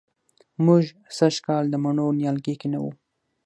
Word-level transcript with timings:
موږ 0.65 0.83
سږ 1.17 1.35
کال 1.45 1.63
د 1.69 1.75
مڼو 1.83 2.07
نیالګي 2.19 2.55
کېنوو 2.61 2.91